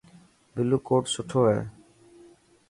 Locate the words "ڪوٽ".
0.87-1.03